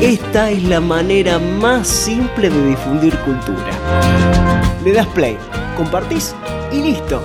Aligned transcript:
Esta 0.00 0.48
es 0.48 0.62
la 0.62 0.80
manera 0.80 1.40
más 1.40 1.88
simple 1.88 2.48
de 2.48 2.66
difundir 2.68 3.18
cultura. 3.24 3.72
Le 4.84 4.92
das 4.92 5.08
play, 5.08 5.36
compartís 5.76 6.36
y 6.70 6.82
listo. 6.82 7.20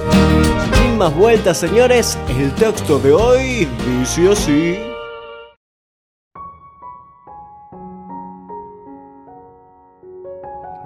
Sin 0.82 0.98
más 0.98 1.16
vueltas, 1.16 1.60
señores, 1.60 2.18
el 2.36 2.52
texto 2.56 2.98
de 2.98 3.14
hoy 3.14 3.68
dice 4.00 4.32
así. 4.32 4.80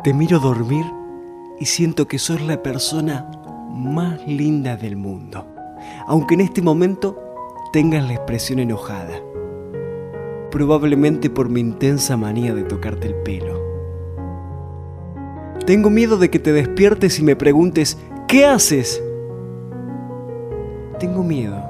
Te 0.03 0.13
miro 0.13 0.39
dormir 0.39 0.85
y 1.57 1.65
siento 1.67 2.05
que 2.05 2.19
sos 2.19 2.41
la 2.41 2.61
persona 2.61 3.31
más 3.69 4.27
linda 4.27 4.75
del 4.75 4.97
mundo, 4.97 5.47
aunque 6.05 6.33
en 6.33 6.41
este 6.41 6.61
momento 6.61 7.17
tengas 7.71 8.05
la 8.05 8.15
expresión 8.15 8.59
enojada, 8.59 9.21
probablemente 10.51 11.29
por 11.29 11.49
mi 11.49 11.59
intensa 11.59 12.17
manía 12.17 12.53
de 12.53 12.63
tocarte 12.63 13.07
el 13.07 13.15
pelo. 13.15 13.61
Tengo 15.65 15.89
miedo 15.89 16.17
de 16.17 16.29
que 16.29 16.39
te 16.39 16.53
despiertes 16.53 17.19
y 17.19 17.23
me 17.23 17.35
preguntes, 17.35 17.97
¿qué 18.27 18.45
haces? 18.45 19.03
Tengo 20.99 21.23
miedo. 21.23 21.61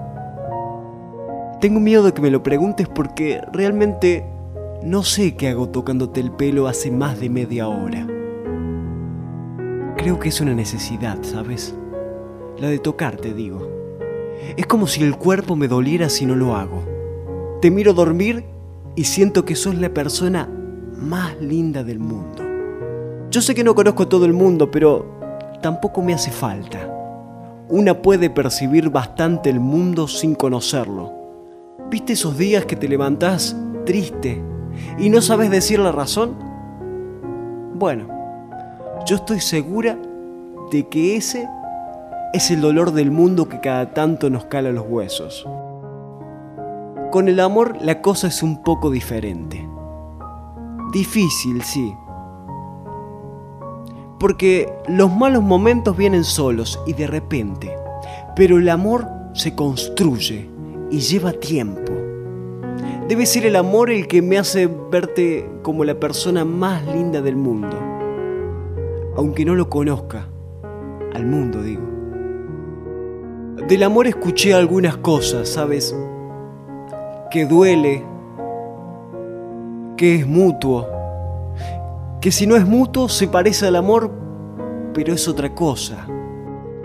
Tengo 1.59 1.79
miedo 1.79 2.03
de 2.03 2.13
que 2.13 2.21
me 2.21 2.29
lo 2.29 2.43
preguntes 2.43 2.87
porque 2.87 3.41
realmente 3.51 4.23
no 4.83 5.03
sé 5.03 5.35
qué 5.35 5.49
hago 5.49 5.69
tocándote 5.69 6.19
el 6.19 6.31
pelo 6.31 6.67
hace 6.67 6.91
más 6.91 7.19
de 7.19 7.29
media 7.29 7.67
hora. 7.67 8.05
Creo 9.97 10.19
que 10.19 10.29
es 10.29 10.39
una 10.39 10.53
necesidad, 10.53 11.17
¿sabes? 11.23 11.75
La 12.59 12.69
de 12.69 12.77
tocarte, 12.77 13.33
digo. 13.33 13.67
Es 14.55 14.67
como 14.67 14.85
si 14.85 15.03
el 15.03 15.17
cuerpo 15.17 15.55
me 15.55 15.67
doliera 15.67 16.09
si 16.09 16.27
no 16.27 16.35
lo 16.35 16.55
hago. 16.55 16.83
Te 17.61 17.71
miro 17.71 17.93
dormir 17.93 18.45
y 18.97 19.03
siento 19.03 19.45
que 19.45 19.55
sos 19.55 19.75
la 19.75 19.89
persona 19.89 20.49
más 20.97 21.39
linda 21.39 21.83
del 21.83 21.99
mundo. 21.99 22.43
Yo 23.29 23.41
sé 23.41 23.53
que 23.53 23.63
no 23.63 23.75
conozco 23.75 24.07
todo 24.07 24.25
el 24.25 24.33
mundo, 24.33 24.71
pero 24.71 25.05
tampoco 25.61 26.01
me 26.01 26.15
hace 26.15 26.31
falta. 26.31 26.79
Una 27.69 28.01
puede 28.01 28.31
percibir 28.31 28.89
bastante 28.89 29.51
el 29.51 29.59
mundo 29.59 30.07
sin 30.07 30.33
conocerlo. 30.33 31.13
¿Viste 31.91 32.13
esos 32.13 32.39
días 32.39 32.65
que 32.65 32.75
te 32.75 32.87
levantás 32.87 33.55
triste 33.85 34.41
y 34.97 35.11
no 35.11 35.21
sabes 35.21 35.51
decir 35.51 35.77
la 35.77 35.91
razón? 35.91 36.35
Bueno, 37.75 38.07
yo 39.05 39.17
estoy 39.17 39.41
segura 39.41 39.95
de 40.71 40.87
que 40.87 41.15
ese 41.15 41.47
es 42.33 42.49
el 42.49 42.61
dolor 42.61 42.91
del 42.93 43.11
mundo 43.11 43.47
que 43.47 43.59
cada 43.59 43.93
tanto 43.93 44.31
nos 44.31 44.45
cala 44.45 44.71
los 44.71 44.87
huesos. 44.89 45.45
Con 47.11 47.29
el 47.29 47.39
amor 47.39 47.77
la 47.81 48.01
cosa 48.01 48.27
es 48.27 48.43
un 48.43 48.63
poco 48.63 48.91
diferente. 48.91 49.65
Difícil, 50.91 51.61
sí. 51.61 51.95
Porque 54.19 54.73
los 54.87 55.09
malos 55.15 55.41
momentos 55.41 55.95
vienen 55.95 56.25
solos 56.25 56.79
y 56.85 56.93
de 56.93 57.07
repente. 57.07 57.73
Pero 58.35 58.57
el 58.57 58.67
amor 58.67 59.07
se 59.33 59.55
construye 59.55 60.49
y 60.91 60.99
lleva 60.99 61.31
tiempo. 61.31 61.93
Debe 63.07 63.25
ser 63.25 63.45
el 63.45 63.55
amor 63.55 63.89
el 63.89 64.07
que 64.07 64.21
me 64.21 64.37
hace 64.37 64.67
verte 64.67 65.49
como 65.61 65.85
la 65.85 65.97
persona 65.97 66.43
más 66.43 66.85
linda 66.87 67.21
del 67.21 67.37
mundo. 67.37 67.77
Aunque 69.15 69.45
no 69.45 69.55
lo 69.55 69.69
conozca. 69.69 70.27
Al 71.13 71.25
mundo, 71.25 71.63
digo. 71.63 71.83
Del 73.67 73.83
amor 73.83 74.07
escuché 74.07 74.53
algunas 74.53 74.97
cosas, 74.97 75.47
¿sabes? 75.47 75.95
Que 77.29 77.45
duele. 77.45 78.03
Que 79.95 80.15
es 80.15 80.27
mutuo. 80.27 80.87
Que 82.21 82.31
si 82.31 82.47
no 82.47 82.55
es 82.55 82.65
mutuo 82.65 83.09
se 83.09 83.27
parece 83.27 83.67
al 83.67 83.75
amor, 83.75 84.11
pero 84.93 85.13
es 85.13 85.27
otra 85.27 85.53
cosa. 85.53 86.07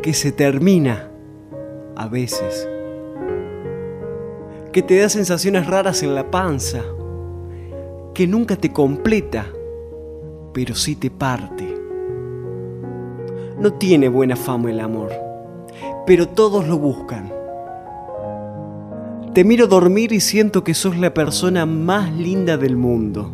Que 0.02 0.14
se 0.14 0.32
termina. 0.32 1.08
A 1.94 2.08
veces 2.08 2.68
que 4.72 4.82
te 4.82 4.98
da 4.98 5.08
sensaciones 5.10 5.66
raras 5.66 6.02
en 6.02 6.14
la 6.14 6.30
panza, 6.30 6.80
que 8.14 8.26
nunca 8.26 8.56
te 8.56 8.72
completa, 8.72 9.46
pero 10.54 10.74
sí 10.74 10.96
te 10.96 11.10
parte. 11.10 11.76
No 13.58 13.74
tiene 13.74 14.08
buena 14.08 14.34
fama 14.34 14.70
el 14.70 14.80
amor, 14.80 15.12
pero 16.06 16.26
todos 16.26 16.66
lo 16.66 16.78
buscan. 16.78 17.41
Te 19.34 19.44
miro 19.44 19.66
dormir 19.66 20.12
y 20.12 20.20
siento 20.20 20.62
que 20.62 20.74
sos 20.74 20.96
la 20.98 21.14
persona 21.14 21.66
más 21.66 22.12
linda 22.12 22.56
del 22.56 22.76
mundo, 22.76 23.32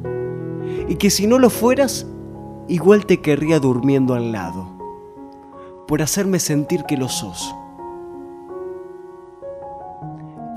y 0.88 0.96
que 0.96 1.10
si 1.10 1.26
no 1.26 1.38
lo 1.38 1.50
fueras, 1.50 2.06
igual 2.68 3.06
te 3.06 3.20
querría 3.20 3.58
durmiendo 3.58 4.14
al 4.14 4.32
lado, 4.32 4.68
por 5.86 6.02
hacerme 6.02 6.38
sentir 6.38 6.84
que 6.84 6.96
lo 6.96 7.08
sos 7.08 7.54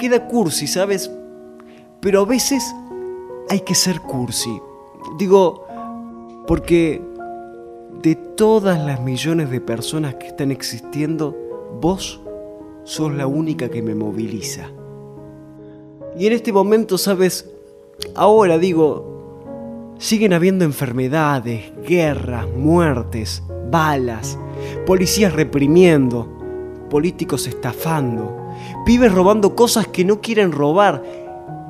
queda 0.02 0.28
cursi, 0.28 0.66
¿sabes? 0.66 1.12
Pero 2.00 2.22
a 2.22 2.25
veces 2.25 2.75
hay 3.50 3.59
que 3.59 3.75
ser 3.75 4.02
cursi. 4.02 4.59
Digo, 5.19 5.68
porque 6.47 7.03
de 8.02 8.16
todas 8.16 8.84
las 8.84 9.00
millones 9.00 9.52
de 9.52 9.62
personas 9.62 10.16
que 10.16 10.25
están 10.25 10.50
existiendo, 10.50 11.38
vos 11.79 12.19
sos 12.84 13.13
la 13.13 13.28
única 13.28 13.69
que 13.69 13.84
me 13.84 13.94
moviliza. 13.94 14.72
Y 16.18 16.28
en 16.28 16.34
este 16.34 16.52
momento, 16.52 16.98
¿sabes? 16.98 17.50
Ahora 18.16 18.58
digo, 18.58 19.96
siguen 20.00 20.34
habiendo 20.34 20.66
enfermedades, 20.66 21.72
guerras, 21.88 22.48
muertes, 22.50 23.44
balas, 23.70 24.38
policías 24.86 25.34
reprimiendo, 25.34 26.28
políticos 26.90 27.48
estafando 27.48 28.42
pibes 28.86 29.12
robando 29.12 29.56
cosas 29.56 29.88
que 29.88 30.06
no 30.06 30.22
quieren 30.22 30.52
robar, 30.52 31.04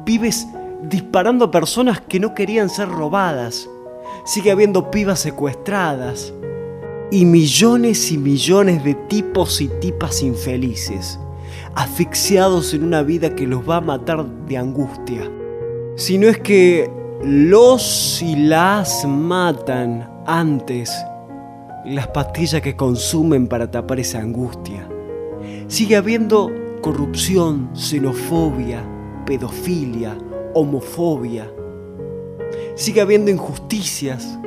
pibes 0.06 0.47
disparando 0.84 1.46
a 1.46 1.51
personas 1.51 2.01
que 2.01 2.19
no 2.19 2.34
querían 2.34 2.69
ser 2.69 2.90
robadas, 2.90 3.69
sigue 4.25 4.51
habiendo 4.51 4.91
pibas 4.91 5.19
secuestradas 5.19 6.33
y 7.12 7.25
millones 7.25 8.12
y 8.12 8.18
millones 8.18 8.83
de 8.83 8.94
tipos 8.94 9.62
y 9.62 9.68
tipas 9.68 10.21
infelices, 10.21 11.19
asfixiados 11.75 12.73
en 12.73 12.83
una 12.83 13.03
vida 13.03 13.35
que 13.35 13.47
los 13.47 13.68
va 13.68 13.77
a 13.77 13.81
matar 13.81 14.25
de 14.47 14.57
angustia. 14.57 15.29
Si 15.95 16.18
no 16.18 16.27
es 16.27 16.39
que 16.39 16.89
los 17.23 18.21
y 18.21 18.35
las 18.35 19.06
matan 19.06 20.09
antes 20.25 20.91
las 21.85 22.07
pastillas 22.07 22.62
que 22.62 22.75
consumen 22.75 23.47
para 23.47 23.69
tapar 23.69 24.00
esa 24.00 24.19
angustia. 24.19 24.88
Sigue 25.68 25.95
habiendo 25.95 26.51
corrupción, 26.81 27.69
xenofobia, 27.74 28.83
pedofilia, 29.25 30.17
homofobia. 30.53 31.50
Sigue 32.75 33.01
habiendo 33.01 33.31
injusticias, 33.31 34.38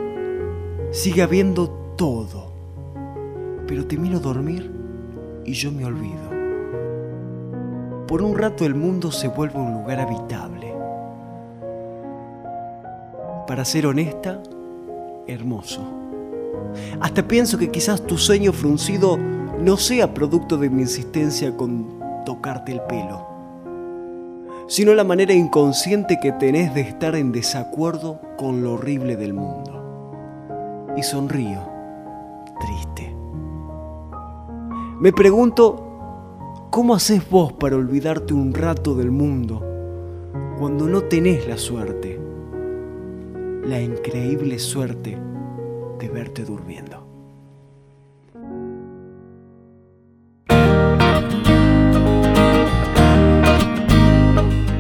sigue 0.91 1.23
habiendo 1.23 1.69
todo. 1.97 2.53
Pero 3.67 3.87
te 3.87 3.97
miro 3.97 4.21
dormir 4.21 4.71
y 5.45 5.53
yo 5.53 5.73
me 5.73 5.85
olvido. 5.85 6.34
Por 8.07 8.21
un 8.21 8.37
rato 8.37 8.67
el 8.67 8.75
mundo 8.75 9.11
se 9.11 9.29
vuelve 9.29 9.59
un 9.59 9.73
lugar 9.73 10.01
habitable. 10.01 10.75
Para 13.47 13.65
ser 13.65 13.87
honesta, 13.87 14.41
hermoso. 15.27 15.83
Hasta 17.01 17.27
pienso 17.27 17.57
que 17.57 17.71
quizás 17.71 18.03
tu 18.03 18.19
sueño 18.19 18.53
fruncido 18.53 19.17
no 19.17 19.77
sea 19.77 20.13
producto 20.13 20.59
de 20.59 20.69
mi 20.69 20.83
insistencia 20.83 21.57
con 21.57 22.01
tocarte 22.27 22.73
el 22.73 22.83
pelo, 22.83 23.27
sino 24.67 24.95
la 24.95 25.05
manera 25.05 25.33
inconsciente 25.33 26.19
que 26.21 26.33
tenés 26.33 26.75
de 26.75 26.83
estar 26.83 27.15
en 27.15 27.33
desacuerdo 27.33 28.21
con 28.37 28.63
lo 28.63 28.75
horrible 28.75 29.17
del 29.17 29.33
mundo. 29.33 29.73
Y 30.97 31.03
sonrío, 31.03 31.61
triste. 32.61 33.15
Me 35.01 35.13
pregunto, 35.13 35.94
¿cómo 36.75 36.97
haces 36.97 37.23
vos 37.31 37.53
para 37.53 37.77
olvidarte 37.77 38.35
un 38.35 38.53
rato 38.53 38.97
del 38.97 39.13
mundo 39.13 39.65
cuando 40.59 40.89
no 40.89 41.03
tenés 41.03 41.47
la 41.47 41.57
suerte, 41.57 42.21
la 43.65 43.81
increíble 43.81 44.59
suerte 44.59 45.17
de 46.01 46.09
verte 46.09 46.45
durmiendo? 46.45 47.07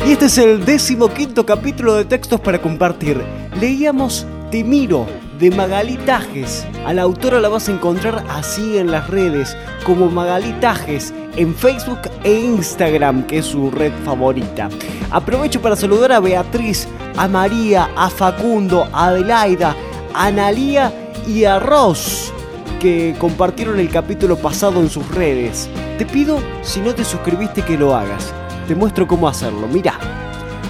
Y 0.04 0.10
este 0.10 0.24
es 0.24 0.38
el 0.38 0.64
décimo 0.64 1.08
quinto 1.10 1.46
capítulo 1.46 1.94
de 1.94 2.06
Textos 2.06 2.40
para 2.40 2.60
Compartir. 2.60 3.22
Leíamos 3.60 4.26
Te 4.50 4.64
Miro 4.64 5.06
de 5.38 5.50
Magalí 5.50 5.96
Tajes. 5.98 6.66
A 6.86 6.92
la 6.92 7.02
autora 7.02 7.40
la 7.40 7.48
vas 7.48 7.68
a 7.68 7.72
encontrar 7.72 8.24
así 8.28 8.78
en 8.78 8.90
las 8.90 9.08
redes, 9.08 9.56
como 9.84 10.10
Magalí 10.10 10.52
Tajes, 10.60 11.12
en 11.36 11.54
Facebook 11.54 12.00
e 12.22 12.32
Instagram, 12.32 13.26
que 13.26 13.38
es 13.38 13.46
su 13.46 13.70
red 13.70 13.92
favorita. 14.04 14.68
Aprovecho 15.10 15.60
para 15.60 15.76
saludar 15.76 16.12
a 16.12 16.20
Beatriz, 16.20 16.88
a 17.16 17.28
María, 17.28 17.90
a 17.96 18.10
Facundo, 18.10 18.88
a 18.92 19.08
Adelaida, 19.08 19.74
a 20.14 20.26
Analía 20.26 20.92
y 21.26 21.44
a 21.44 21.58
Ross, 21.58 22.32
que 22.80 23.14
compartieron 23.18 23.80
el 23.80 23.90
capítulo 23.90 24.36
pasado 24.36 24.80
en 24.80 24.90
sus 24.90 25.06
redes. 25.14 25.68
Te 25.98 26.06
pido, 26.06 26.38
si 26.62 26.80
no 26.80 26.94
te 26.94 27.04
suscribiste, 27.04 27.62
que 27.62 27.78
lo 27.78 27.94
hagas 27.94 28.32
te 28.66 28.74
muestro 28.74 29.06
cómo 29.06 29.28
hacerlo. 29.28 29.68
Mira, 29.68 29.98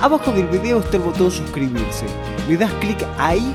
abajo 0.01 0.33
del 0.33 0.47
video 0.49 0.81
está 0.81 0.97
el 0.97 1.05
botón 1.05 1.31
suscribirse. 1.31 2.07
Le 2.49 2.57
das 2.57 2.73
clic 2.81 2.99
ahí 3.19 3.55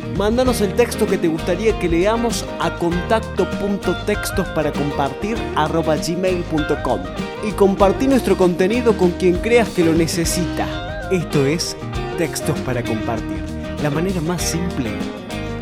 Mándanos 0.17 0.61
el 0.61 0.73
texto 0.75 1.07
que 1.07 1.17
te 1.17 1.27
gustaría 1.27 1.77
que 1.79 1.87
leamos 1.87 2.45
a 2.59 2.75
contacto.textos 2.75 4.47
para 4.49 4.71
compartir 4.71 5.37
gmail.com 5.55 7.01
y 7.47 7.51
compartí 7.53 8.07
nuestro 8.07 8.37
contenido 8.37 8.97
con 8.97 9.11
quien 9.11 9.37
creas 9.37 9.69
que 9.69 9.83
lo 9.83 9.93
necesita. 9.93 11.09
Esto 11.11 11.45
es 11.45 11.75
Textos 12.17 12.59
para 12.61 12.83
Compartir, 12.83 13.43
la 13.81 13.89
manera 13.89 14.21
más 14.21 14.41
simple 14.41 14.91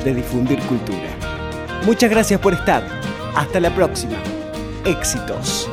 de 0.04 0.13
difundir 0.13 0.60
cultura. 0.63 1.10
Muchas 1.86 2.10
gracias 2.10 2.40
por 2.40 2.54
estar. 2.54 2.84
Hasta 3.36 3.60
la 3.60 3.74
próxima. 3.74 4.18
Éxitos. 4.84 5.69